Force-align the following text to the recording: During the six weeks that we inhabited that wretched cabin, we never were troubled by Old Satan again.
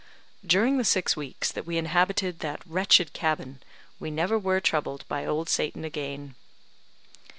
During 0.43 0.79
the 0.79 0.83
six 0.83 1.15
weeks 1.15 1.51
that 1.51 1.67
we 1.67 1.77
inhabited 1.77 2.39
that 2.39 2.63
wretched 2.65 3.13
cabin, 3.13 3.61
we 3.99 4.09
never 4.09 4.39
were 4.39 4.59
troubled 4.59 5.07
by 5.07 5.27
Old 5.27 5.47
Satan 5.47 5.85
again. 5.85 6.33